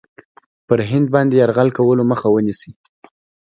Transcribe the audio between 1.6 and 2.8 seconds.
کولو مخه ونیسي.